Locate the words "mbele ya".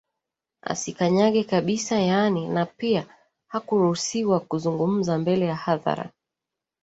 5.17-5.55